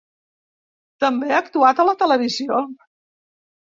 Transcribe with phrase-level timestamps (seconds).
[1.05, 2.67] També ha actuat a la televisió.